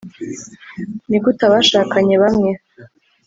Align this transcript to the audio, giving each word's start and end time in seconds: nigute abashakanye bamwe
nigute 1.07 1.41
abashakanye 1.49 2.15
bamwe 2.23 2.51